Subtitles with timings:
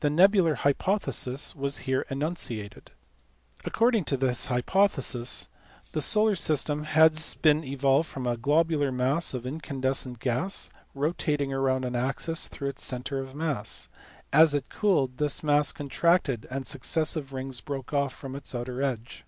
[0.00, 2.90] The nebular hypothesis was here enunciated*.
[3.64, 5.46] According to this hypothesis
[5.92, 11.84] the solar system has been evolved from a globular mass of incandescent gas rotating round
[11.84, 13.88] an axis through its centre of mass.
[14.32, 19.24] As it cooled, this mass contracted and successive rings broke off from its outer edge.